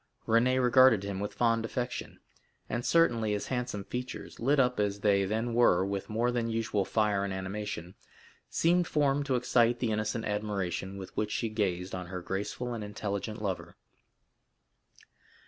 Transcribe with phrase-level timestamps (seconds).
[0.27, 2.19] Renée regarded him with fond affection;
[2.67, 6.83] and certainly his handsome features, lit up as they then were with more than usual
[6.85, 7.93] fire and animation,
[8.49, 12.83] seemed formed to excite the innocent admiration with which she gazed on her graceful and
[12.83, 13.75] intelligent lover.